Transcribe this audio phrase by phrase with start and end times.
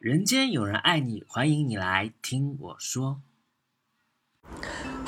[0.00, 3.20] 人间有人爱你，欢迎你来听我说。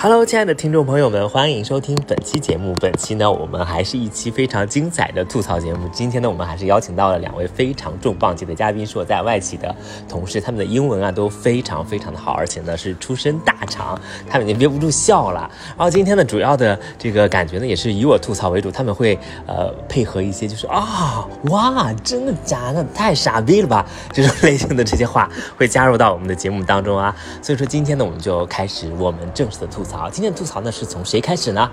[0.02, 2.74] Hello，亲爱的听众朋友们，欢迎收听本期节目。
[2.80, 5.88] 本期呢，我们还是一期非常精彩的吐槽节目。
[5.92, 9.72] 今天呢，我们还是邀请到了两位非常重磅级的嘉宾，是我在外企的
[10.08, 13.96] 同事，他们的英文啊都非常非常的好，而且呢是出身大厂，
[14.28, 15.48] 他们已经憋不住笑了。
[15.68, 19.16] 然后今天呢，主要的这个感觉呢，也是以我吐槽为主，他们会
[19.46, 27.14] 呃配合一些就是啊哇，真的假的，太傻逼了吧这种类型的这些话会加入到我们的节目当中啊。
[27.40, 29.91] 所以说今天呢，我们就开始我们正式的吐槽。
[30.10, 31.70] 今天吐槽呢是从谁开始呢？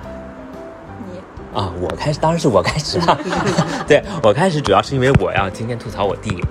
[1.11, 3.17] 你啊，我开始，当然是我开始了。
[3.87, 6.43] 对我开始，主要是因为我要今天吐槽我弟。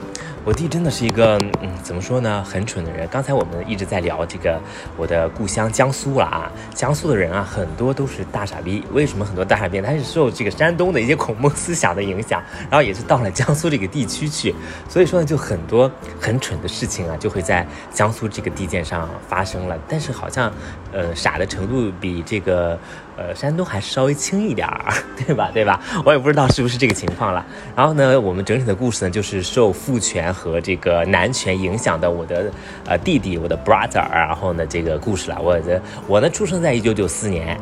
[0.48, 3.07] 我弟真的是一个，嗯，怎么说呢，很蠢的人。
[3.09, 4.59] 刚才我们一直在聊这个
[4.97, 8.83] 我的故乡江苏了啊，江苏的人啊，很多都是大傻逼。
[8.91, 9.79] 为什么很多大傻逼？
[9.83, 14.55] 他是受这个山东的一些孔孟思想的影响，然后也是到了江苏这个地区去，
[14.88, 19.79] 所以说呢，就很多很蠢的事情啊，就会在江苏这个地界上发生了。
[19.87, 20.51] 但是好像，
[20.95, 22.79] 呃，傻的程度比这个。
[23.19, 24.95] 呃，山东还是稍微轻一点儿，
[25.27, 25.51] 对吧？
[25.52, 25.80] 对吧？
[26.05, 27.45] 我也不知道是不是这个情况了。
[27.74, 32.51] 然后呢，我们整体的故事呢，就是受父权和这个男权影响的我的
[32.87, 35.41] 呃弟弟，我的 brother，然后呢这个故事了。
[35.43, 37.59] 我的我呢出生在一九九四年，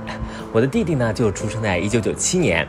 [0.53, 2.69] 我的弟弟呢就出生在一九九七年。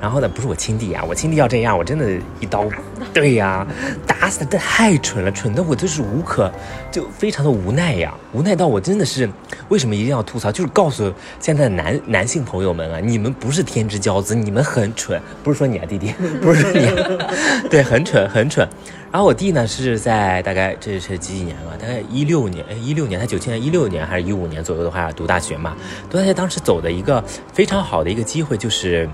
[0.00, 2.64] 然后呢，不是我亲弟啊，我亲弟要这样，我真的一刀，
[3.14, 3.66] 对呀，
[4.06, 6.52] 打死他太蠢了，蠢的我就是无可，
[6.90, 9.28] 就非常的无奈呀，无奈到我真的是，
[9.68, 10.52] 为什么一定要吐槽？
[10.52, 18.68] 就是告诉现在的男男性朋友们啊，你们不是天之骄子，你们很蠢，不是说你啊，弟弟， 不是说你，对，很蠢，很蠢。
[19.10, 25.74] 然后我弟呢是在大概这是几几年吧，大概一六年，哎，一六年，他九七年，一六年还是一五年左右的话读大学嘛，
[26.10, 27.24] 读大学当时走的一个
[27.54, 29.08] 非常好的一个机会就是。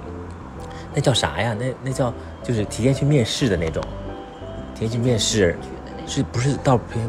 [0.95, 1.57] 那叫啥呀？
[1.59, 2.13] 那那叫
[2.43, 3.83] 就是提前去面试的那种，
[4.75, 5.57] 提前去面试，
[6.07, 7.07] 是不是到偏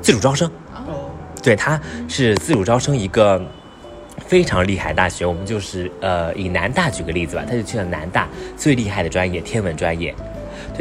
[0.00, 0.50] 自主招生？
[0.74, 1.10] 哦，
[1.42, 3.40] 对，他是自主招生一个
[4.18, 5.26] 非常厉害大学。
[5.26, 10.14] 我们就是呃以南大举个例子吧，他就去了南大最厉害的专业天文专业。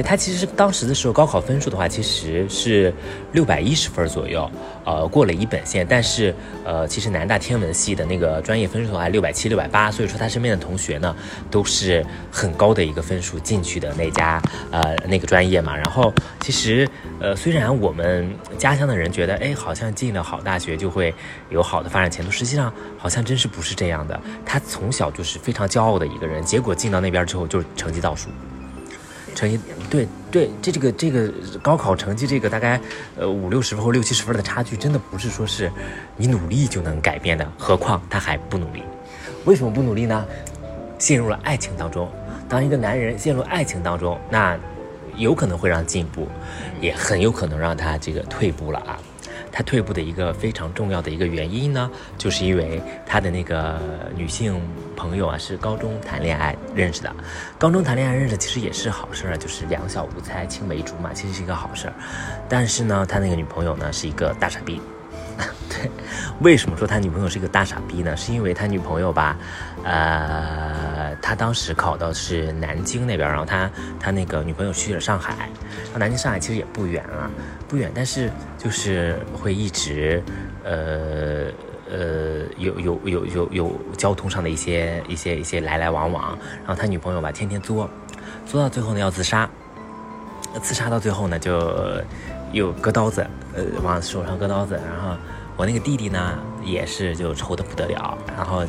[0.04, 2.94] 他其实当时的时候高考分数的话，其实是
[3.34, 4.50] 六百一十分左右，
[4.86, 5.86] 呃，过了一本线。
[5.88, 6.34] 但是
[6.64, 11.16] 呃，其实南大天文系的那个专业分数的话，六百七、六百八，所以说他身边的同学呢，
[11.50, 15.76] 都是很高的一个分数进去的那家呃那个专业嘛。
[15.76, 16.88] 然后其实
[17.20, 21.14] 呃，虽然我们家乡的人觉得，哎，好像进了好大学就会
[21.50, 24.20] 有好的发展前途，实际上好像真是不是这样的。
[24.46, 28.30] 他从小就是非常骄傲的一个人，结果进到那边之后，就是成绩倒数。
[29.36, 29.60] 成绩
[29.90, 31.32] 对对，这这个这个
[31.62, 32.80] 高考成绩这个大概
[33.18, 35.72] 呃五六十分或六七十分的差距，真的不是说是
[36.18, 37.50] 你努力就能改变的。
[37.58, 38.84] 何况他还不努力，
[39.46, 40.26] 为什么不努力呢？
[40.98, 42.10] 陷入了爱情当中。
[42.50, 44.58] 当一个男人陷入爱情当中，那
[45.16, 46.28] 有可能会让进步，
[46.82, 49.00] 也很有可能让他这个退步了啊。
[49.52, 53.80] 他退步的一个非常重要的一个原因呢，就是因为他的那个
[54.16, 54.62] 女性
[54.96, 57.14] 朋友啊是高中谈恋爱认识的，
[57.58, 61.94] 高中谈恋爱认识其实也是好事儿啊，就是两小无猜，青梅竹马，其实是一个好事儿。
[62.48, 64.82] 但是呢，他那个女朋友呢是一个大傻逼。
[65.70, 65.90] 对，
[66.42, 68.18] 为什么说他女朋友是一个大傻逼呢？
[68.18, 69.38] 是因为他女朋友吧，
[69.86, 70.89] 呃，
[71.22, 73.70] 他当时考的是南京那边，然后他
[74.00, 75.50] 他那个女朋友去了上海，
[75.86, 77.30] 然后南京上海其实也不远啊，
[77.68, 80.24] 不远，但是就是会一直，
[80.64, 81.48] 呃
[81.90, 87.90] 呃，有有有有有交通上的一些一些一些来来往往，然后他女朋友吧天天作，
[88.46, 89.50] 作到最后呢要自杀，
[90.62, 92.02] 自杀到最后呢就。
[92.52, 95.16] 又割刀子，呃，往手上割刀子，然后
[95.56, 98.66] 我那个弟弟呢，也是就愁得不得了，然后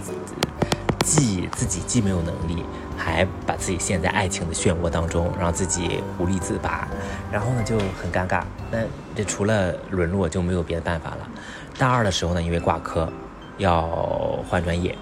[1.05, 2.65] 既自己既没有能力，
[2.97, 6.89] 还把自己陷在爱情的漩涡当中，让自己无力自拔，
[7.33, 8.43] 然后呢就很尴尬。
[8.71, 8.79] 那
[9.15, 11.29] 这除了沦落就没有别的办法了。
[11.79, 13.11] 大二的时候呢，因为挂科，
[13.59, 13.83] 要
[14.49, 14.97] 换专业，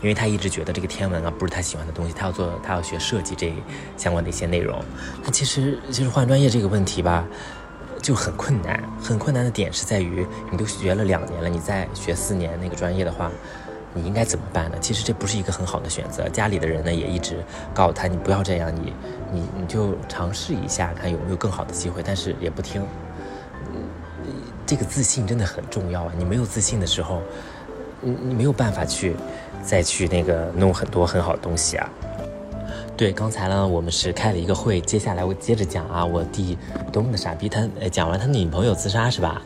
[0.00, 3.52] 因为他一直觉得这个天文啊不是他喜欢的东西，他要做他要学设计这
[3.96, 4.82] 相关的一些内容。
[5.24, 7.26] 那其实其实换专业这个问题吧。
[8.02, 13.30] 就很困难，很困难的点是在于，你都学了两年了，你再学四年那个专业的话，
[13.92, 14.76] 你应该怎么办呢？
[14.80, 16.28] 其实这不是一个很好的选择。
[16.28, 17.36] 家里的人呢也一直
[17.74, 18.92] 告诉他，你不要这样，你
[19.32, 22.02] 你你就尝试一下，看有没有更好的机会。
[22.04, 22.82] 但是也不听。
[24.66, 26.12] 这个自信真的很重要啊！
[26.16, 27.20] 你没有自信的时候，
[28.00, 29.16] 你你没有办法去
[29.64, 31.90] 再去那个弄很多很好的东西啊。
[32.96, 36.56] 对，刚才呢，我们是开了一个会，接下来我接着讲啊，我弟
[36.92, 39.42] 多么的傻逼，他呃讲完他女朋友自杀是吧？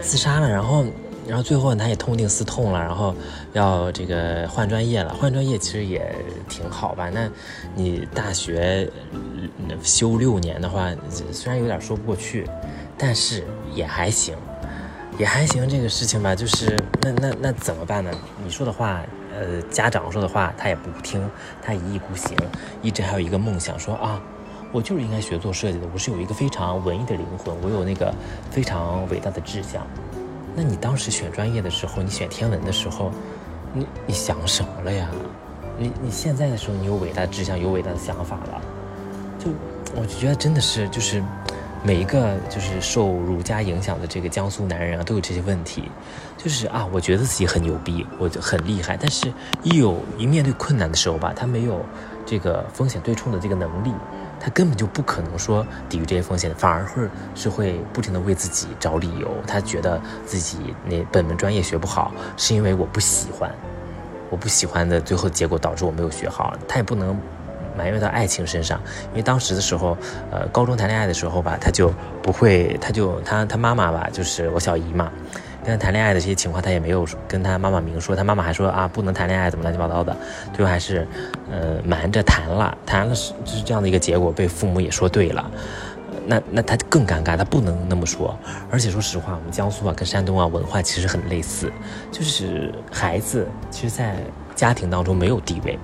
[0.00, 0.86] 自杀了，然后，
[1.26, 3.14] 然后最后他也痛定思痛了，然后
[3.52, 6.14] 要这个换专业了，换专业其实也
[6.48, 7.08] 挺好吧？
[7.10, 7.28] 那
[7.74, 8.90] 你大学
[9.82, 10.90] 修六年的话，
[11.32, 12.46] 虽然有点说不过去，
[12.98, 14.36] 但是也还行，
[15.18, 15.68] 也还行。
[15.68, 18.10] 这个事情吧，就是那那那怎么办呢？
[18.44, 19.00] 你说的话，
[19.32, 21.28] 呃，家长说的话他也不听，
[21.62, 22.36] 他一意孤行，
[22.82, 24.20] 一直还有一个梦想，说啊，
[24.72, 28.14] 我就是应该学做设计的，我是有一个非常文艺的灵魂，我有那个
[28.50, 29.86] 非常伟大的志向。
[30.54, 33.10] 那你当时选专业的时候，你选天文的时候，
[33.72, 35.10] 你你想什么了呀？
[35.78, 38.62] 你你现在的时候，你有伟大的志向，有伟大的想法了，
[39.38, 39.50] 就
[39.94, 41.22] 我就觉得真的是就是。
[41.86, 45.90] 每一个就是受儒家影响的这个江苏男人啊，都有这些问题，
[46.38, 49.30] 就是啊，我觉得自己很牛逼，我就很厉害，但是
[49.62, 51.84] 一有一面对困难的时候吧，他没有
[52.24, 53.92] 这个风险对冲的这个能力，
[54.44, 63.50] 他根本就不可能说抵御这些风险，反而会是会不停的为自己找理由，他觉得自己那本门专业学不好，是因为我不喜欢，
[64.28, 67.18] 我不喜欢的最后结果导致我没有学好，他也不能。
[67.76, 68.80] 埋怨到爱情身上，
[69.10, 69.98] 因为当时的时候，
[70.30, 71.92] 呃，高中谈恋爱的时候吧，他就
[72.22, 75.10] 不会，他就他他妈妈吧，就是我小姨嘛，
[75.64, 80.14] 跟他谈恋爱的这些情况，他也没有跟他妈妈明说，他妈妈还说啊，不能谈恋爱，怎么乱七八糟的，
[80.52, 81.08] 最后还是，
[81.50, 85.50] 呃，瞒着谈了，谈了是就是这样的一个结果，被父母也说对了，
[86.26, 88.38] 那那他更尴尬，他不能那么说，
[88.70, 91.72] 而且说实话，我们江苏啊跟山东啊文化其实很类似，
[92.12, 94.16] 就是孩子其实，在
[94.54, 95.78] 家庭当中没有地位。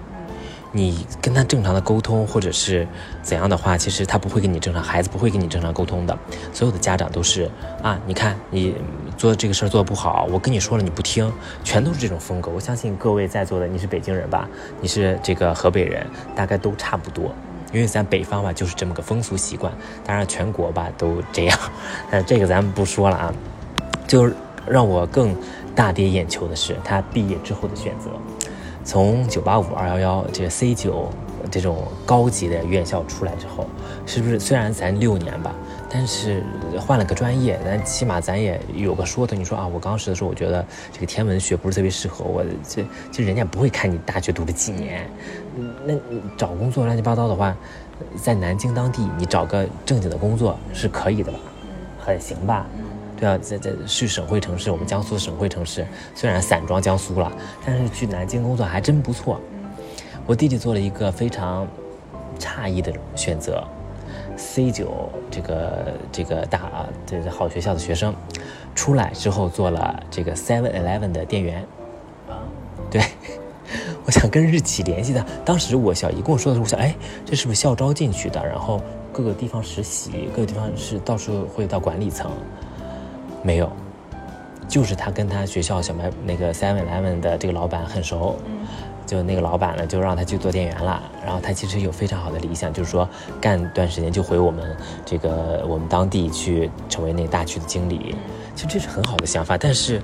[0.72, 2.86] 你跟他正常的沟通，或者是
[3.22, 6.16] 怎样的话，其实他不会跟你正常，孩子不会跟你正常沟通的。
[6.52, 7.50] 所有的家长都是
[7.82, 8.74] 啊，你看你
[9.16, 11.32] 做这个事儿做的不好，我跟你说了你不听，
[11.64, 12.50] 全都是这种风格。
[12.50, 14.48] 我相信各位在座的，你是北京人吧？
[14.80, 16.06] 你是这个河北人，
[16.36, 17.34] 大概都差不多，
[17.72, 19.72] 因为咱北方吧就是这么个风俗习惯。
[20.04, 21.58] 当然全国吧都这样，
[22.10, 23.34] 但这个咱们不说了啊。
[24.06, 24.30] 就
[24.66, 25.36] 让我更
[25.74, 28.10] 大跌眼球的是他毕业之后的选择。
[28.90, 31.08] 从九八五二幺幺这个 C 九
[31.48, 33.64] 这种高级的院校出来之后，
[34.04, 35.54] 是不是虽然咱六年吧，
[35.88, 36.42] 但是
[36.76, 39.36] 换了个专业，咱起码咱也有个说头。
[39.36, 45.08] 你说啊，我刚时的时候，我觉得这个天文学不是特别适合我，这其实人家不会看你大学读了几年。
[45.86, 45.94] 那
[46.36, 47.56] 找工作乱七八糟的话，
[48.20, 51.38] 在南京当地你找个正经的工作是可以的吧？
[52.00, 52.66] 很行吧？
[53.20, 57.30] 对啊，在在去省会城市，我们江苏省会城市，虽然散装江苏了，
[57.66, 59.38] 但是去南京工作还真不错。
[60.26, 61.68] 我弟弟做了一个非常
[62.38, 63.62] 诧异的选择
[64.38, 68.14] ，C 九这个这个大这个好学校的学生，
[68.74, 71.66] 出来之后做了这个 Seven Eleven 的店员。
[72.26, 72.40] 啊，
[72.90, 73.02] 对，
[74.06, 75.22] 我想跟日企联系的。
[75.44, 76.94] 当时我小姨跟我说的时候，我想，哎，
[77.26, 78.42] 这是不是校招进去的？
[78.46, 78.80] 然后
[79.12, 82.30] 各个地方实习，各个地方是到时候会到管理层。
[83.42, 83.70] 没有，
[84.68, 88.36] 就是他跟他学校小卖那个 Seven Eleven 的这个老板很熟，
[89.06, 91.02] 就那个老板呢就让他去做店员了。
[91.24, 93.08] 然后他其实有非常好的理想，就是说
[93.40, 98.14] 干段时间就回我们这个我们当地去成为那个大区的经理。
[98.54, 100.02] 其实这是很好的想法，但是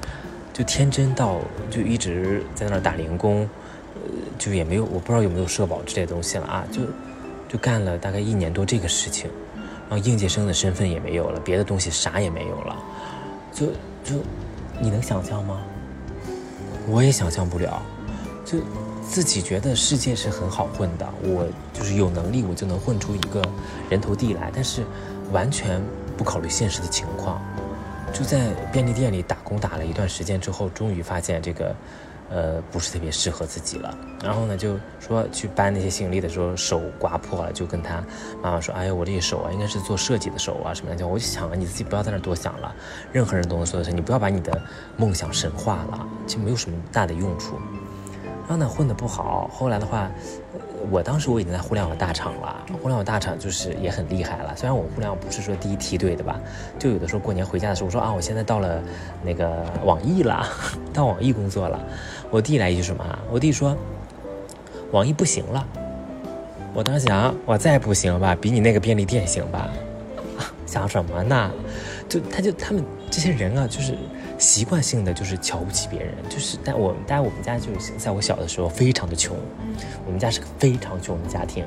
[0.52, 1.36] 就天真到
[1.70, 3.48] 就一直在那儿打零工，
[3.94, 6.80] 呃，就也没有我不知道有没有社保之类的东西了啊，就
[7.48, 9.30] 就干了大概一年多这个事情，
[9.88, 12.76] 然后应届生的身份也没有了，别的东西啥也没有了。
[13.56, 13.66] 就
[14.04, 14.22] 就，
[14.78, 15.62] 你能想象吗？
[16.86, 17.80] 我也想象不了。
[18.44, 18.58] 就
[19.08, 23.42] 自己觉得世界是很好混的，我就是有能力，我就能混出一个
[23.88, 24.52] 人头地来。
[24.54, 24.84] 但是
[25.32, 25.80] 完全
[26.18, 27.40] 不考虑现实的情况，
[28.12, 31.74] 就在便利店里打工打了一段时间之后，终于发现这个。
[32.30, 33.96] 呃，不是特别适合自己了。
[34.22, 38.02] 然后呢，就说去搬那些行李的时候手刮破了，就跟他
[38.42, 42.74] 妈妈说：“哎呀，我这手啊，应该是做设计的手啊，什么的。”我就想啊，你自己不要在那多想了。
[43.12, 44.60] 任何人都能做的是，你不要把你的
[44.96, 47.58] 梦想神话了，就没有什么大的用处。
[48.46, 49.50] 然后呢，混得不好。
[49.52, 50.10] 后来的话。
[50.88, 54.54] 我当时我已经在互联网大厂了，互联网大厂就是也很厉害了。
[54.54, 56.38] 虽然我互联网不是说第一梯队的吧，
[56.78, 58.80] 就有的时候过年回家的时候，我说啊，我现在到了
[59.24, 60.46] 那个网易了，
[60.94, 61.80] 到网易工作了。
[62.30, 63.18] 我弟来一句什么？
[63.32, 63.76] 我弟说，
[64.92, 65.66] 网易不行了。
[66.72, 69.68] 我当时想，我再不行吧，比你那个便利店行吧？
[70.66, 71.50] 想什么呢？
[72.08, 73.96] 就他就他们这些人啊，就是。
[74.38, 79.36] 习惯性的就是瞧不起别人，就是但我但我们家就是在我小的时候非常的穷，
[80.04, 81.64] 我们家是个非常穷的家庭，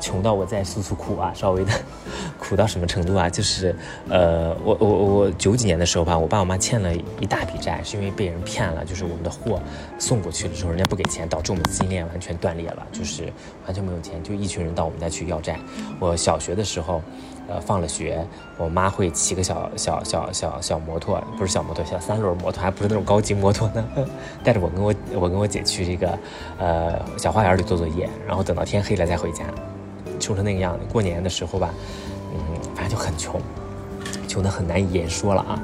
[0.00, 1.72] 穷到我在诉诉苦啊，稍微的
[2.38, 3.28] 苦到什么程度啊？
[3.30, 3.74] 就是
[4.08, 9.60] 呃，我我我九几年的时候吧，我爸我妈欠了一大笔债，是因为被人骗了，就是我们的货
[9.98, 13.32] 送过去的时候，人家不给钱，导致我们资金链完全断裂了，就是
[13.64, 15.58] 完全没有钱，就一群人到我们家去要债。
[16.00, 17.00] 我小学的时候。
[17.48, 18.22] 呃，放了学，
[18.58, 23.84] 我妈会骑个小小小小小摩托，不是小摩托，小三轮摩托，还不是那种高级摩托呢，
[24.44, 26.18] 带着我跟我我跟我姐去这个
[26.58, 29.44] 呃小花园里做作业，然后等到天黑了再回家，
[30.20, 30.80] 穷成那个样子。
[30.92, 31.70] 过年的时候吧，
[32.34, 32.40] 嗯，
[32.74, 33.40] 反正就很穷，
[34.28, 35.58] 穷的很难言说了啊。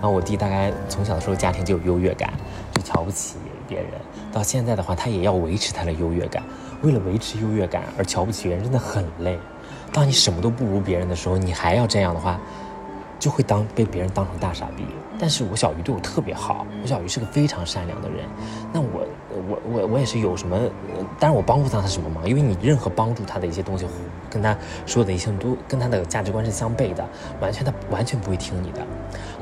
[0.00, 2.32] 然后我弟大概从小的时候家庭就有优越感，
[2.72, 3.36] 就瞧不起
[3.68, 3.86] 别人。
[4.32, 6.42] 到现在的话，他也要维持他的优越感。
[6.82, 9.38] 为了维持优越感而瞧不起别人，真的很累。
[9.92, 12.38] 当你什么都不如别人的时候，你还要这样的话。
[13.18, 14.82] 就会当被别人当成大傻逼，
[15.18, 18.26] 但是我小鱼对我特别好，我小鱼是个非常善良的人，
[18.72, 20.58] 那我我我我也是有什么，
[21.18, 23.84] 当然我帮助他他什么忙，因为你任何帮助他的一些东西，
[24.30, 24.56] 跟他
[24.86, 27.06] 说的一些都跟他的价值观是相悖的，
[27.42, 28.80] 完全他完全不会听你的。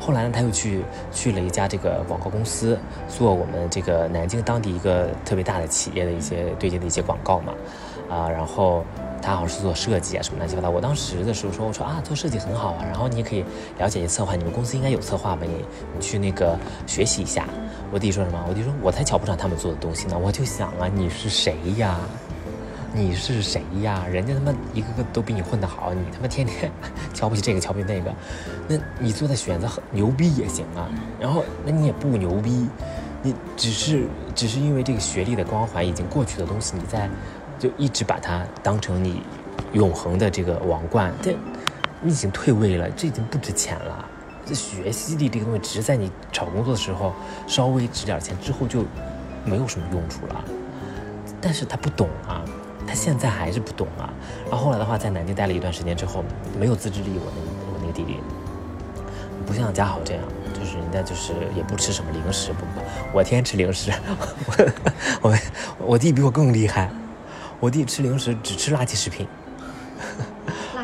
[0.00, 2.76] 后来呢，他又去去了一家这个广告公司，
[3.06, 7.54] 做我们这个南京当地一个特别大的企业的一些对接的一些广告嘛，
[8.08, 8.84] 啊，然后。
[9.20, 10.70] 他好像是做设计啊，什么乱七八糟。
[10.70, 13.44] 我当时的时候说，我说啊，做设计很好啊，然后你也可以
[13.76, 15.42] 了解一些策划，你们公司应该有策划吧？
[15.44, 17.44] 你你去那个学习一下。
[17.90, 18.38] 我弟说什么？
[18.48, 20.16] 我弟说，我才瞧不上他们做的东西呢。
[20.16, 21.98] 我就想啊，你是谁呀？
[22.94, 24.06] 你是谁呀？
[24.08, 26.70] 人家他妈一个个都比你混得好，你他妈天天
[27.12, 28.14] 瞧不起这个瞧不起那个，
[28.68, 30.88] 那你做的选择很牛逼也行啊。
[31.18, 32.68] 然后那你也不牛逼，
[33.20, 37.10] 你只是只是因为这个学历的光环已经过去的东西，你在。
[37.58, 39.22] 就一直把它当成你
[39.72, 41.36] 永恒的这个王冠，这
[42.00, 44.04] 你已经退位了，这已经不值钱了。
[44.46, 47.12] 这学习力这个东西，只是在你找工作的时候
[47.46, 48.84] 稍微值点钱，之后就
[49.44, 50.44] 没有什么用处了。
[51.40, 52.42] 但是他不懂啊，
[52.86, 54.08] 他现在还是不懂啊。
[54.48, 56.24] 然后后来的话，在南京待了一段时间之后，
[56.58, 57.10] 没有自制力。
[57.14, 58.18] 我那我那个弟弟
[59.46, 60.22] 不像嘉豪这样，
[60.54, 62.64] 就是人家就是也不吃什么零食，不，
[63.12, 63.92] 我天天吃零食。
[65.20, 65.38] 我我
[65.78, 66.90] 我弟比我更厉害。
[67.60, 69.26] 我弟吃零食只吃垃圾食品，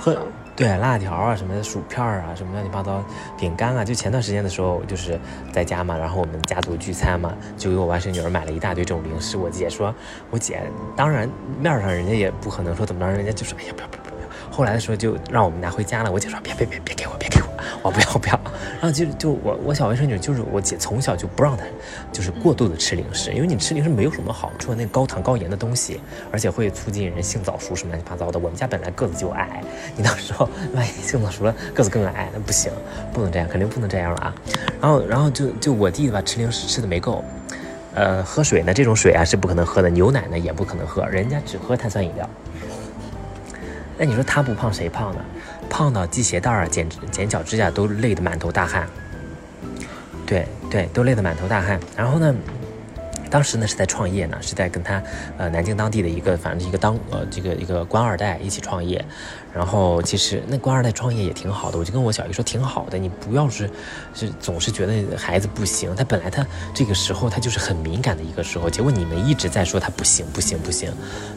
[0.00, 0.26] 喝
[0.56, 3.02] 对辣条啊，什么薯片啊，什么乱七八糟
[3.38, 3.84] 饼干啊。
[3.84, 5.18] 就前段时间的时候，就是
[5.52, 9.36] 在家嘛，然后我们家族聚餐嘛，就给我外甥女儿买了一大堆这种零食。
[9.36, 9.94] 我姐说，
[10.30, 10.62] 我姐
[10.96, 11.28] 当然
[11.60, 14.03] 面上人家也不可能说怎么着，人家就说，哎呀不要不要不要。
[14.54, 16.12] 后来的时候就让我们拿回家了。
[16.12, 17.48] 我姐说，别别别别给我别给我。
[17.82, 18.40] 我不要不要，
[18.80, 21.64] 然后就就我我小外甥女就是我姐从小就不让她，
[22.12, 28.38] 就是过度的吃零食，因为你吃零食没有什么好处，那高糖高盐的东西，而且会促进人性早熟什么乱七八糟的。
[28.38, 29.60] 我们家本来个子就矮，
[29.96, 32.70] 你到时候万一性早熟了，个子更矮，那不行，
[33.12, 34.34] 不能这样，肯定不能这样了啊。
[34.80, 37.24] 然后然后就就我弟弟吧，吃零食吃的没够，
[37.94, 42.28] 呃，喝水呢，这种水啊是不可能喝的，牛奶呢也不可能喝，人家只喝碳酸饮料。
[43.96, 45.20] 那你说他不胖谁胖呢？
[45.70, 48.86] 胖到系鞋带儿、剪剪脚指甲都累得满头大汗，
[50.26, 51.80] 对对，都累得满头大汗。
[51.96, 52.34] 然后呢，
[53.34, 55.02] 当时呢是在创业呢，是在跟他
[55.36, 59.04] 呃南京当地的一个反正一个当呃这个一个官二代一起创业。
[59.52, 63.68] 然后其实那官二代创业也挺好的，我就跟我小姨说挺好的，你不要是
[64.14, 70.92] 是总是觉得孩子不行，他本来他这个时候他就是很敏感的一个时候，结果你们一直在说他不行不行不行，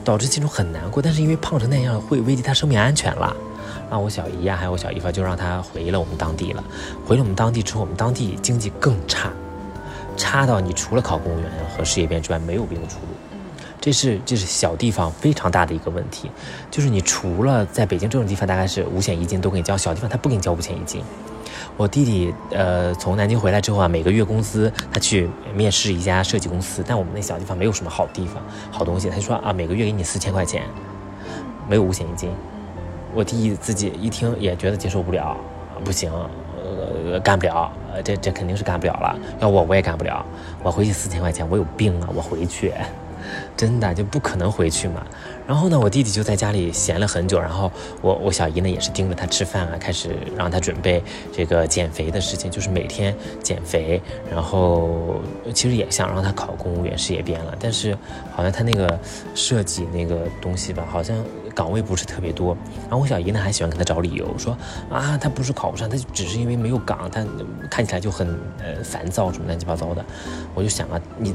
[0.06, 1.01] 导致其中很难过。
[1.01, 3.36] 但是因为胖成那样会危及他生命安全了。
[3.89, 6.63] 让我小姨呀，还有我小姨夫，就让他回了我们当地了。
[7.08, 9.32] 回了我们当地之后，我们当地经济更差，
[10.17, 13.07] 差到你除了考公务员和事业编之外，没有别的出路。
[13.79, 16.29] 这是这是小地方非常大的一个问题，
[16.69, 21.01] 就是你除了在北京这种地方，大概是五险一金都给你交，小地方他不给你交五险一金。
[21.77, 30.63] 我弟弟呃从南京回来之后啊，每个月工资他去面试一家设计公司，但我们那小地方没有什么好地方好东西，他说啊每个月给你四千块钱，
[31.69, 32.29] 没有五险一金。
[33.13, 35.38] 我弟自己一听也觉得接受不了，
[35.86, 36.12] 不行，
[37.21, 37.71] 干不了，
[38.03, 39.19] 这这肯定是干不了了。
[39.39, 40.25] 要我我也干不了，
[40.63, 42.09] 我回去四千块钱，我有病啊！
[42.13, 42.73] 我回去，
[43.55, 45.05] 真的就不可能回去嘛。
[45.47, 47.71] 然后呢，我弟弟就在家里闲了很久，然后
[48.01, 54.01] 我我小姨呢也是盯着他吃饭啊，开始让他准备这个减肥的事情，就是每天减肥。
[54.29, 55.21] 然后
[55.53, 57.97] 其实也想让他考公务员，事业编了，但是
[58.35, 58.99] 好像他那个
[59.33, 61.15] 设计那个东西吧，好像。
[61.57, 64.55] 岗位不是特别多，然后我小姨呢还喜欢给他找理由，说
[64.91, 67.25] 啊他不是考不上，他只是因为没有岗，他
[67.67, 68.27] 看起来就很
[68.59, 70.05] 呃烦躁什么乱七八糟的。
[70.53, 71.33] 我就想啊，你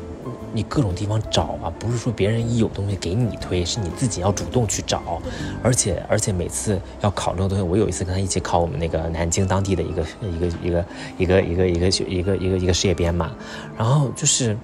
[0.52, 5.20] 你各种地方找啊，不是说别人一有东西给你推，是你自己要主动去找，
[5.60, 10.84] 而且而且每次要考这种东西，我有一次跟他一起考我们那个南京当地的一个一个一个
[11.18, 13.32] 一个一个一个一个一个一个事业编嘛，
[13.76, 14.56] 然后就是。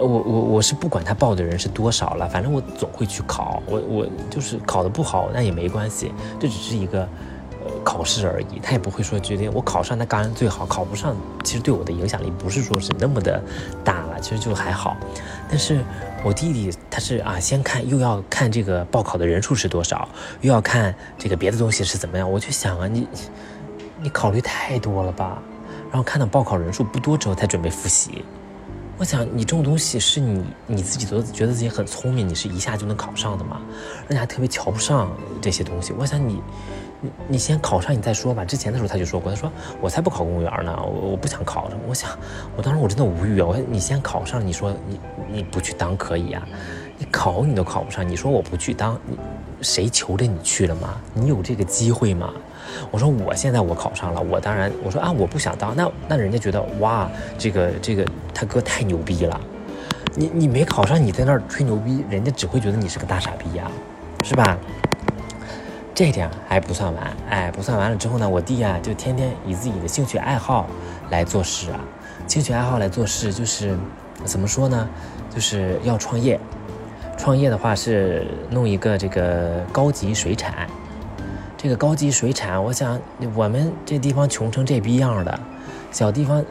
[0.00, 3.62] 我我我是不管他报的人是多少了，反正我总会去考。
[3.66, 7.02] 我我就是考的不好那也没关系，这只是一个
[7.64, 8.58] 呃考试而已。
[8.62, 11.14] 他也不会说决定我考上那当然最好，考不上
[11.44, 13.42] 其实对我的影响力不是说是那么的
[13.84, 14.96] 大了，其实就还好。
[15.48, 15.84] 但是
[16.24, 20.08] 我弟弟他是啊，先看又要看这个报考的人数是多少，
[20.40, 22.30] 又要看这个别的东西是怎么样。
[22.30, 23.06] 我就想啊，你
[24.00, 25.42] 你考虑太多了吧？
[25.90, 28.24] 然后看到报考人数不多之后才准备复习。
[29.00, 33.62] 我想你这种东西是你你自己都觉得自己很聪明，你是一下就能考上的吗？
[34.06, 35.94] 人家还特别瞧不上这些东西。
[35.98, 36.42] 我想你，
[37.00, 38.44] 你你先考上你再说吧。
[38.44, 41.70] 之前的时候他就说过，他说我才不考公务员呢，我我不想考。
[41.88, 42.10] 我想，
[42.54, 43.46] 我当时我真的无语啊。
[43.46, 45.00] 我说你先考上，你说你
[45.32, 46.46] 你不去当可以啊？
[46.98, 49.16] 你考你都考不上，你说我不去当，你
[49.62, 51.00] 谁求着你去了吗？
[51.14, 52.32] 你有这个机会吗？
[52.90, 59.40] 我说我现在我考上了，我当然我说啊我不想当，那那人家觉得哇这个这个他哥太牛逼了，
[60.14, 63.70] 你你没考上你在那儿吹牛逼，人家只会觉得你是个大傻逼呀，
[64.22, 64.56] 是吧？
[65.92, 70.66] 这点还不算完，哎不算完了之后呢，我弟啊就天天以自己的兴趣爱好
[71.10, 71.80] 来做事啊，
[72.26, 73.76] 兴趣爱好来做事就是
[74.24, 74.88] 怎么说呢，
[75.34, 76.40] 就是要创业，
[77.20, 80.66] 创业的话是弄一个这个高级水产。
[81.54, 82.98] 这个高级水产，我想
[83.34, 85.40] 我们这地方穷成这逼样的，
[85.92, 86.42] 小地方，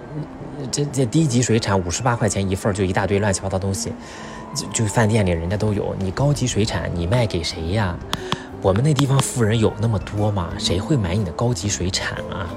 [0.70, 3.92] 这这低级水产五十八块钱一份，就一大堆乱七八糟东西，
[4.54, 5.96] 就就饭店里人家都有。
[5.98, 7.98] 你高级水产，你卖给谁呀？
[8.62, 10.52] 我们那地方富人有那么多吗？
[10.60, 12.48] 谁会买你的高级水产啊？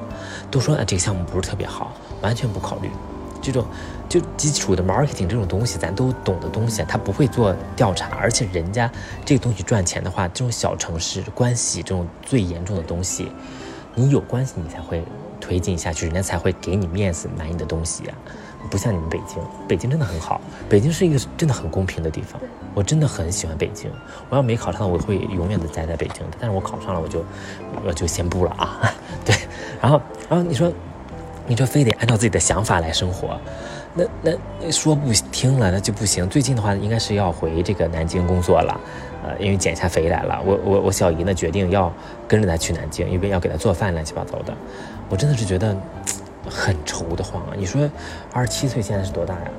[0.50, 2.90] 都说这个项目不是特别好，完全不考虑。
[3.42, 3.66] 这种
[4.08, 8.90] 就基础的 marketing 这种东西，咱都懂的东西，他不会做调查，而且人家
[9.25, 13.30] 这个东西赚钱的话，这种小城市关系这种最严重的东西，
[13.94, 15.02] 你有关系你才会
[15.40, 18.14] 推进下去，人家才会给你面子买你的东西啊，
[18.70, 22.40] 不像你们北京，北京真的很好，北京是一个真的很公平的地方，
[22.75, 23.90] 我真的很喜欢北京，
[24.30, 27.25] 我要没考上，我会永远的待在北京的，但是我考上了，我就
[27.84, 28.92] 我就先不了啊，
[29.26, 29.34] 对，
[29.80, 30.72] 然后然后你说。
[31.52, 33.38] 你这非得按照自己的想法来生活，
[33.92, 36.26] 那那说不听了那就不行。
[36.30, 38.80] 最近的话，应该是要回这个南京工作了，
[39.23, 40.40] 呃，因为减下肥来了。
[40.47, 41.92] 我我我小姨呢决定要
[42.26, 44.54] 跟着他去南京，因为要给他做饭，乱七八糟的。
[45.11, 45.76] 我真的是觉得
[46.49, 47.52] 很愁得慌啊！
[47.54, 47.87] 你说，
[48.32, 49.50] 二十七岁现在是多大呀？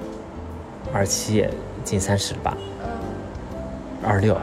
[0.92, 1.48] 二十七，
[1.84, 2.58] 近三十了吧？
[4.02, 4.36] 二十六，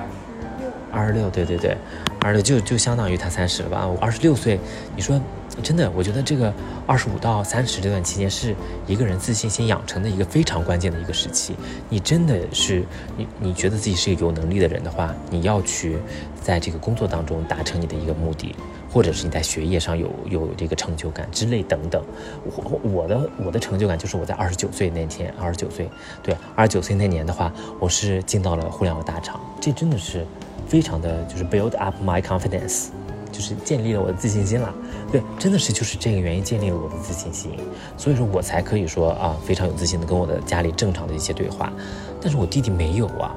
[0.93, 1.77] 二十六，对对对，
[2.21, 3.87] 二十六就就相当于他三十了吧？
[3.87, 4.59] 我二十六岁，
[4.95, 5.21] 你说。
[5.65, 6.51] 真的，我觉得这个
[6.87, 8.55] 二十五到三十这段期间是
[8.87, 11.55] 一个人自信心养成的一个非常关键的一个时期。
[11.91, 12.83] 你真的是
[13.17, 15.99] 你，你觉得自己是一个有能力的人的话，你要去
[16.41, 18.55] 在这个工作当中达成你的一个目的，
[18.91, 22.03] 或者是你在学业上有有这个成就感之类等等。
[22.45, 25.91] 我我的我的成就感就是我在二十九岁那天，二十九岁，
[26.23, 30.25] 对，二十九岁那年的话，我是进到了互联网大厂，这真的是
[30.71, 32.87] 非常的就是 build up my confidence。
[33.33, 34.75] 就是建立了我的自信心了，
[35.13, 37.53] 对，真的是就是这个原因建立了我的自信心，
[37.97, 41.73] 所以说我才可以说啊非常有自信的跟我的家里正常的一些对话，
[42.21, 43.33] 但是我弟弟没有啊，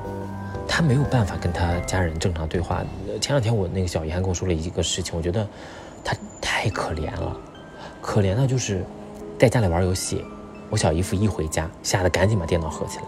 [0.67, 2.83] 他没有办法跟他家人正常对话。
[3.21, 5.47] 前两天我那个小姨还跟我说了一个事情，我觉得
[6.03, 7.37] 他太可怜了，
[8.01, 8.83] 可怜的就是
[9.37, 10.25] 在家里玩游戏，
[10.71, 13.03] 我小姨夫一回家吓得赶紧把电脑合起来。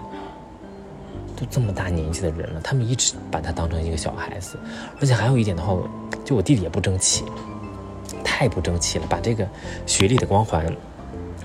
[1.35, 4.57] 都这么大年纪的人了，他们一直把他当成一个小孩子，
[4.99, 5.77] 而且还有一点的话，
[6.23, 7.25] 就我弟弟也不争气，
[8.23, 9.47] 太不争气了，把这个
[9.85, 10.65] 学历的光环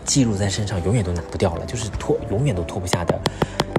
[0.05, 3.21] 记录在身上，永远都拿不掉了，就是脱，永远都脱不下的。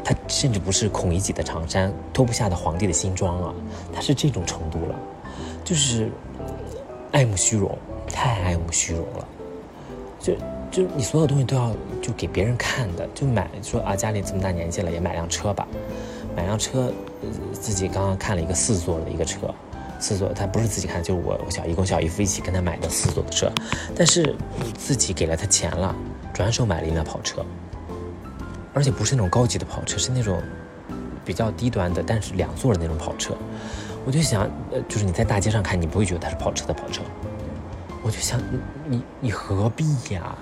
[0.03, 3.53] 他甚至不是孔乙己的长衫，脱不下的皇帝的新装啊，
[3.93, 4.95] 他是这种程度了，
[5.63, 6.11] 就是
[7.11, 9.27] 爱慕虚荣，太爱慕虚荣了，
[10.19, 10.33] 就。
[10.71, 15.67] 就你所有东西都要就给别人看的，就买说啊，家里这么大年纪了，也买辆车吧，
[16.33, 16.91] 买辆车，
[17.51, 19.53] 自己刚刚看了一个四座的一个车，
[19.99, 23.51] 四座，他不是自己看，就是我我小姨跟小姨夫一起跟他买的四座的车，
[23.93, 24.33] 但是
[24.77, 25.93] 自己给了他钱了，
[26.33, 27.45] 转手买了一辆跑车，
[28.73, 30.41] 而且不是那种高级的跑车，是那种
[31.25, 33.35] 比较低端的，但是两座的那种跑车，
[34.05, 37.01] 我就想，呃，就是你在大街上看，你不会觉得它是跑车的跑车，
[38.03, 38.39] 我就想，
[38.87, 40.33] 你你何必呀？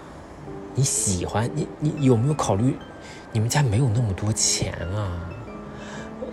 [0.76, 2.78] 你喜欢你你有没有考虑，
[3.32, 5.30] 你们家没有那么多钱啊？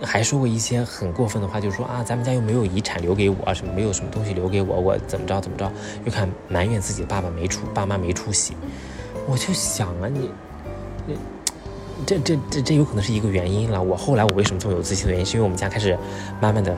[0.03, 5.71] 还说过一些很过分的话，就是说啊，咱们家又没有遗产留给我，什么没有什么东西留给我，我怎么着怎么着？
[6.05, 8.55] 又看埋怨自己的爸爸没出爸妈没出息，
[9.27, 10.29] 我就想啊，你
[12.05, 13.81] 这这这这有可能是一个原因了。
[13.81, 15.97] 我后来我为什么这么有自信的原因，是因为我们家开始
[16.39, 16.77] 慢慢的。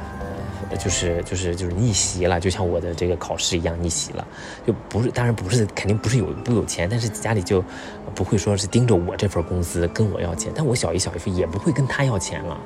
[0.77, 4.27] 就是就是就是逆袭了，就像我的这个考试一样逆袭了，
[4.65, 7.63] 就不是当然不是肯定不是有不有钱，但是家里就
[8.13, 12.57] 不会说是盯着我这份工资跟我要钱，但我小姨小姨夫也不会跟他要钱了。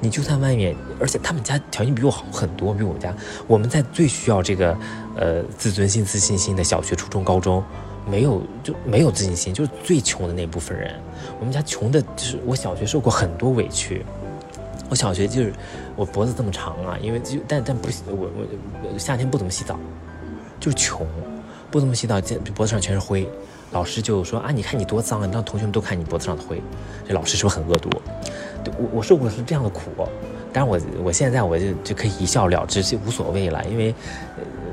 [0.00, 3.14] 你就算外面，而且他们家条件比我好很多，比我们家
[3.46, 4.76] 我们在最需要这个
[5.16, 7.62] 呃自尊心自信心的小学初中高中，
[8.06, 10.94] 没有就没有自信心，就是最穷的那部分人。
[11.38, 14.04] 我们家穷的就是我小学受过很多委屈。
[14.88, 15.52] 我小学就是
[15.96, 18.28] 我脖子这么长啊，因为就但但不我
[18.92, 19.78] 我夏天不怎么洗澡，
[20.60, 21.06] 就穷，
[21.70, 22.20] 不怎么洗澡，
[22.54, 23.28] 脖子上全是灰。
[23.72, 26.62] 老师就说啊，你看你多脏啊，让同学们都看你脖子上的灰。
[27.06, 27.90] 这老师是不是很恶毒？
[28.78, 29.90] 我我受过是这样的苦，
[30.52, 33.94] 但是我我现在我就就可以一笑了之，就无所谓了，因为。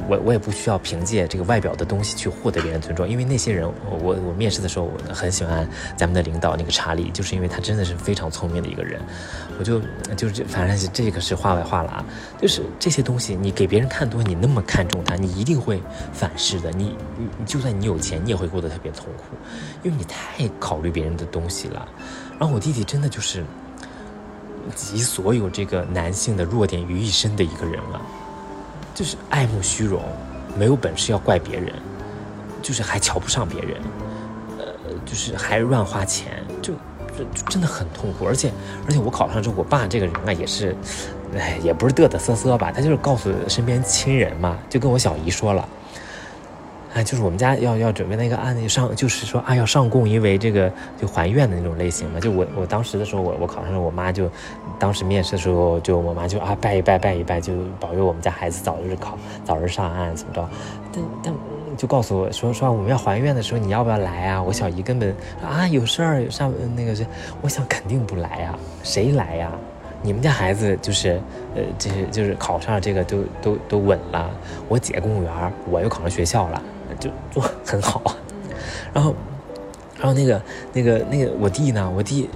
[0.07, 3.65] 我我也不需要凭借这个外表的东西去获得别人尊重，因为那些人，
[4.01, 8.99] 我我面试的时候，我很喜欢咱们的领导那个查理，就是因为他真的是非常聪明的一个人，
[9.59, 9.79] 我就
[10.15, 12.05] 就是反正这个是话外话了啊，
[12.39, 19.35] 就是这些东西你给别人看多，你那么看重他，你一定会反噬的，你你就算你有钱，你也会过得特别痛苦，
[19.83, 21.87] 因为你太考虑别人的东西了。
[22.39, 23.43] 然后我弟弟真的就是
[24.75, 28.01] 集所有这个男性的弱点于一身的一个人了。
[28.93, 30.01] 就是爱慕虚荣，
[30.57, 31.73] 没有本事要怪别人，
[32.61, 33.81] 就是还瞧不上别人，
[34.59, 34.65] 呃，
[35.05, 36.73] 就是还乱花钱，就
[37.17, 38.25] 就真的很痛苦。
[38.25, 38.51] 而且
[38.85, 40.75] 而且我考上之后，我爸这个人啊也是，
[41.37, 45.67] 哎，也不是嘚嘚瑟瑟吧，他就是告诉身边亲人嘛，就跟我小姨说了。
[46.93, 52.19] 哎，就是我们家要要准备那个案子上，就是说啊要上供，因为这个就还愿的那种类型嘛。
[52.19, 54.29] 就我我当时的时候，我我考上了，我妈就
[54.77, 60.49] 当时面试的时候，就我妈就啊拜一拜拜一拜，就保佑我们家孩子早日考早日上岸怎么着。
[60.91, 61.33] 但但
[61.77, 64.43] 就告诉我说说我们要还愿的时候，你要不要来啊？
[64.43, 67.05] 我小姨根本啊有事儿上那个是，
[67.41, 69.49] 我想肯定不来呀，谁来呀？
[70.03, 71.21] 你们家孩子就是
[71.55, 74.29] 呃就是就是考上这个都都都稳了，
[74.67, 75.31] 我姐公务员，
[75.69, 76.61] 我又考上学校了。
[77.01, 78.15] 就做很好，
[78.93, 79.15] 然后，
[79.97, 81.91] 然后那个那个那个我弟呢？
[81.93, 82.29] 我弟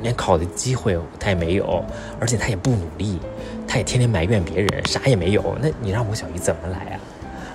[0.00, 1.84] 连考的机会他也没有，
[2.20, 3.18] 而且他也不努力，
[3.66, 5.42] 他也天天埋怨别人，啥也没有。
[5.60, 7.00] 那你让我小姨怎么来啊？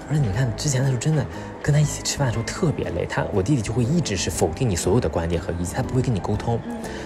[0.10, 1.26] 而且你看之前的时候，真的
[1.63, 6.60] 跟他一起吃饭的时候特别累，他我弟弟就会一直是否定你所有的观点和意见，他不会跟你沟通，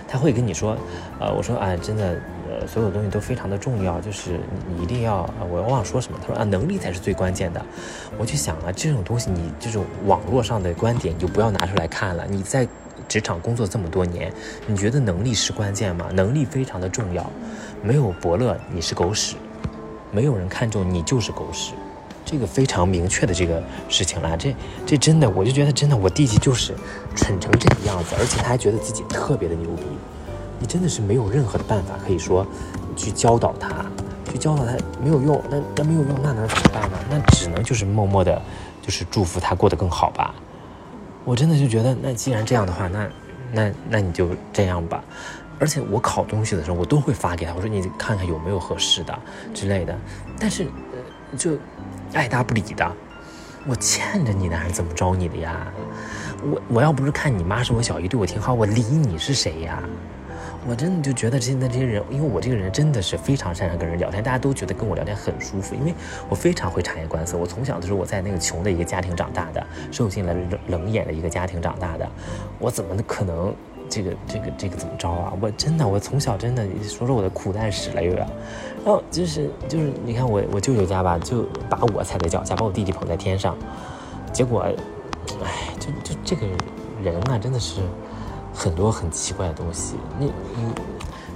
[0.08, 0.76] 他会跟你说，
[1.20, 2.18] 呃，我说啊，真的。
[2.68, 4.40] 所有东西都非常的重要，就是
[4.76, 7.66] 你一定要，我忘了说什么，他说啊，能力才是最关键的。
[8.18, 12.26] 我就想啊，这种东西你这种网络上的观点你就不要拿出来看了。
[12.30, 12.68] 你在
[13.08, 14.32] 职场工作这么多年，
[14.68, 16.08] 你觉得能力是关键吗？
[16.14, 17.30] 能力非常的重要，
[17.82, 19.36] 没有伯乐你是狗屎，
[20.12, 21.74] 没有人看中你就是狗屎，
[22.26, 24.36] 这个非常明确的这个事情了。
[24.38, 26.76] 这这真的，我就觉得真的，我弟弟就是
[27.16, 29.84] 蠢成这个样子，而且他还觉得自己特别的牛逼。
[30.60, 32.46] 你真的是没有任何的办法可以说
[32.96, 33.86] 去教导他，
[34.32, 36.98] 去教导他没有用，那那没有用，那能怎么办呢？
[37.10, 38.42] 那只能就是默默的，
[38.82, 40.36] 就是祝福他过得更好吧。
[41.26, 43.08] 我真的就觉得，那既然这样的话，那
[43.52, 45.04] 那那你就这样吧。
[45.60, 49.18] 而且我考东西的时候，我都会发给他，我说你看看有没有合适的
[49.54, 49.98] 之类的。
[50.40, 50.66] 但是
[51.38, 51.58] 就
[52.14, 52.92] 爱答不理的，
[53.68, 55.68] 我欠着你的还是怎么着你的呀？
[56.42, 59.84] 我我要不是看你妈是我小姨，对我挺好，我理你是谁呀？
[60.68, 65.94] 我真的就觉得现在这些人，因为我这个人真的是非常擅长跟人聊天，大家都觉得跟我聊天很舒服，因为
[66.28, 67.38] 我非常会察言观色。
[67.38, 70.36] 我从小的时候我在那个穷的一个家庭长大的，受尽了
[70.68, 72.08] 冷眼的一个家庭长大的，
[72.60, 73.54] 我怎么可能
[73.90, 75.34] 这个这个这个怎么着啊？
[75.42, 78.28] 我真的我从小真的说说我的苦难史了又要，然
[78.86, 83.58] 后就是就是你看我我舅舅家吧，就把我踩在脚下，把我弟弟捧在天上，
[84.34, 84.62] 结果，
[85.44, 86.46] 哎，就就这个
[87.02, 87.82] 人啊，真的是。
[88.60, 90.74] 很多很奇怪的东西，你你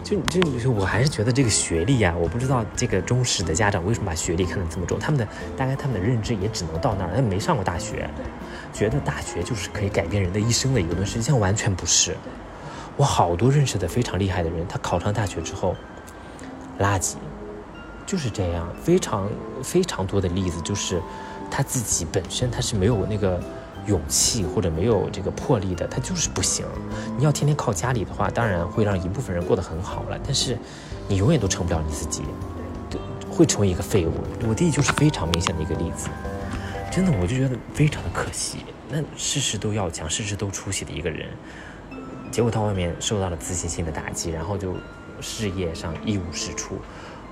[0.04, 8.10] 就就就我还是觉得这个学历呀，我不知道这个中式的家长为什么把学历看得这么重，他们的大概他们的认知也只能到那儿，他没上过大学，
[8.74, 12.14] 觉得大学就是可以改变人的一生的一个东西，实际上完全不是。
[12.98, 15.78] 我好多认识的非常厉害的人，他考上大学之后，
[16.82, 17.16] 垃圾，
[18.06, 19.30] 就是这样，非常
[19.64, 21.02] 非常多的例子，就是
[21.50, 23.42] 他自己本身他是没有那个。
[23.86, 26.66] 勇气或者没有这个魄力的，他就是不行。
[27.18, 30.58] 你要天天靠家里的话，当然会让一部分人过得很好了，但是
[31.08, 32.24] 你永远都成不了你自己，
[33.30, 34.14] 会成为一个废物。
[34.48, 36.08] 我弟弟就是非常明显的一个例子，
[36.92, 38.60] 真的，我就觉得非常的可惜。
[38.90, 41.28] 那事事都要强，事事都出息的一个人，
[42.32, 44.76] 结果到外面受到了自信心的打击，然后就
[45.20, 46.78] 事业上一无是处，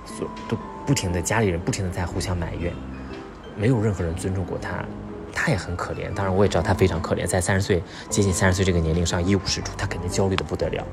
[0.04, 2.72] 所都不停的家里人不停的在互相埋怨，
[3.56, 4.84] 没有任何人尊重过他。
[5.34, 10.84] 他也很可怜，当然我也知道他非常可怜，在三十岁接近三十岁这个年龄上一无是处，他肯定焦虑的不得了。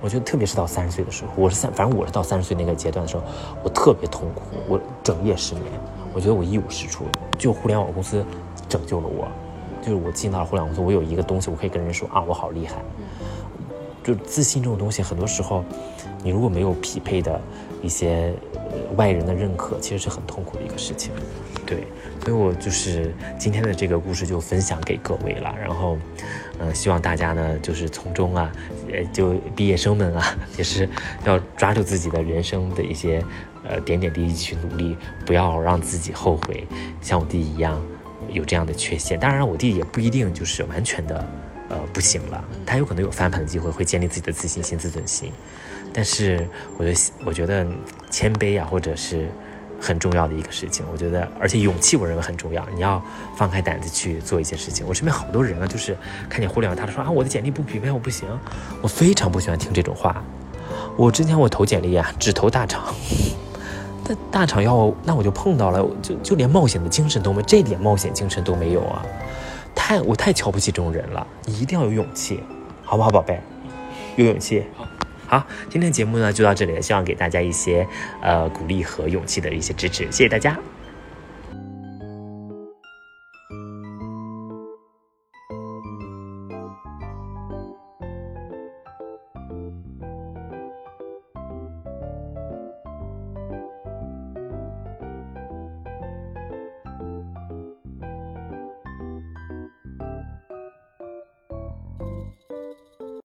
[0.00, 3.22] 我觉得特别是到三十岁的时候，我是三，反正我是到三十岁那个阶段的时候，
[3.62, 5.66] 我特别痛苦，我整夜失眠，
[6.14, 7.04] 我觉得我一无是处。
[7.38, 8.24] 就互联网公司
[8.68, 9.28] 拯救了我，
[9.80, 12.76] 就是我进到了互联网公司，我有一个东西我可以跟人说啊，我好厉害。
[14.02, 15.64] 就自信这种东西，很多时候
[16.24, 17.40] 你如果没有匹配的
[17.82, 18.34] 一些
[18.96, 21.12] 外人的认可，其实是很痛苦的一个事情。
[21.64, 21.84] 对，
[22.24, 25.54] 所以我就是今天的这个故事就分享给各位了。
[25.60, 25.96] 然后，
[26.58, 28.52] 嗯，希望大家呢，就是从中啊，
[28.92, 30.88] 呃，就毕业生们啊，也是
[31.24, 33.24] 要抓住自己的人生的一些
[33.66, 36.66] 呃点点滴滴去努力，不要让自己后悔。
[37.00, 37.80] 像我弟一样，
[38.28, 39.18] 有这样的缺陷。
[39.18, 41.24] 当然，我弟也不一定就是完全的
[41.68, 45.32] 呃不行了，他有可能有翻盘的机会，会建立自己的自信心、自尊心。
[45.92, 47.66] 但是，我觉得我觉得
[48.10, 49.28] 谦卑啊，或者是。
[49.84, 52.64] 很重要的一个事情，我觉得，而且勇气我认为很重要。
[52.72, 53.02] 你要
[53.36, 54.86] 放开胆子去做一些事情。
[54.86, 58.28] 我身边好多人啊，就是看见互联网大说啊，我的简历不匹配，我不行。
[58.80, 60.22] 我非常不喜欢听这种话。
[60.96, 62.94] 我之前我投简历啊，只投大厂，
[64.04, 69.04] 但大厂要那我就碰到了，就就连冒险的精神都没，这点冒险精神都没有啊！
[69.74, 71.26] 太我太瞧不起这种人了。
[71.44, 72.40] 你一定要有勇气，
[72.84, 73.40] 好不好，宝贝？
[74.14, 74.62] 有勇气。
[75.32, 77.88] 好，今天节目呢就到这里了，希望给大家一些
[78.20, 80.54] 呃鼓励和勇气的一些支持，谢谢大家。